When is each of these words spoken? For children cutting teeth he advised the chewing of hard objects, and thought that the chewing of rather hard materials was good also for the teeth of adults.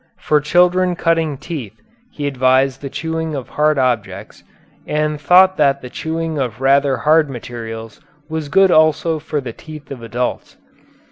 For 0.17 0.41
children 0.41 0.95
cutting 0.95 1.37
teeth 1.37 1.79
he 2.11 2.25
advised 2.25 2.81
the 2.81 2.89
chewing 2.89 3.35
of 3.35 3.49
hard 3.49 3.77
objects, 3.77 4.43
and 4.87 5.21
thought 5.21 5.57
that 5.57 5.81
the 5.83 5.91
chewing 5.91 6.39
of 6.39 6.59
rather 6.59 6.97
hard 6.97 7.29
materials 7.29 8.01
was 8.27 8.49
good 8.49 8.71
also 8.71 9.19
for 9.19 9.39
the 9.39 9.53
teeth 9.53 9.91
of 9.91 10.01
adults. 10.01 10.57